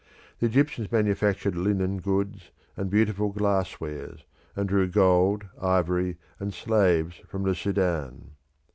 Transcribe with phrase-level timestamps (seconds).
[0.39, 7.17] The Egyptians manufactured linen goods, and beautiful glass wares, and drew gold, ivory, and slaves
[7.27, 8.31] from the Sudan.